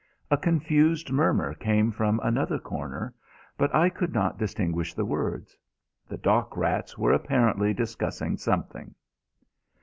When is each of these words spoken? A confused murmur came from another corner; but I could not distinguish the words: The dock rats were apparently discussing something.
A 0.31 0.35
confused 0.37 1.11
murmur 1.11 1.53
came 1.53 1.91
from 1.91 2.19
another 2.23 2.57
corner; 2.57 3.13
but 3.55 3.75
I 3.75 3.91
could 3.91 4.11
not 4.13 4.39
distinguish 4.39 4.95
the 4.95 5.05
words: 5.05 5.55
The 6.09 6.17
dock 6.17 6.57
rats 6.57 6.97
were 6.97 7.13
apparently 7.13 7.71
discussing 7.75 8.37
something. 8.37 8.95